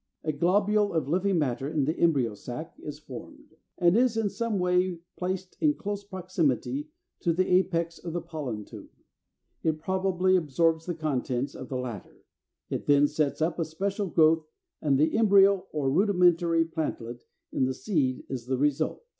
[0.15, 4.29] = A globule of living matter in the embryo sac is formed, and is in
[4.31, 6.89] some way placed in close proximity
[7.19, 8.89] to the apex of the pollen tube;
[9.61, 12.23] it probably absorbs the contents of the latter;
[12.71, 14.47] it then sets up a special growth,
[14.81, 19.03] and the Embryo (8 10) or rudimentary plantlet in the seed is the result.